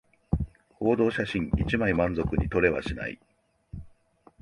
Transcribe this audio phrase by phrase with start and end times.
[0.79, 3.19] 報道写真一枚満足に撮れはしない